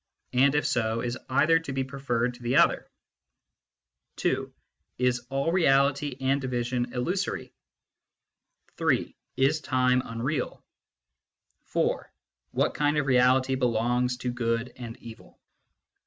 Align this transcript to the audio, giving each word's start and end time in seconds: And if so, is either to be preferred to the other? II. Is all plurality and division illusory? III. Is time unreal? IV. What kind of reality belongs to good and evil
And 0.33 0.55
if 0.55 0.65
so, 0.65 1.01
is 1.01 1.15
either 1.29 1.59
to 1.59 1.73
be 1.73 1.83
preferred 1.83 2.33
to 2.33 2.41
the 2.41 2.55
other? 2.55 2.89
II. 4.25 4.47
Is 4.97 5.27
all 5.29 5.51
plurality 5.51 6.17
and 6.19 6.41
division 6.41 6.91
illusory? 6.93 7.53
III. 8.81 9.15
Is 9.37 9.61
time 9.61 10.01
unreal? 10.03 10.65
IV. 11.71 12.05
What 12.49 12.73
kind 12.73 12.97
of 12.97 13.05
reality 13.05 13.53
belongs 13.53 14.17
to 14.17 14.31
good 14.31 14.73
and 14.75 14.97
evil 14.97 15.39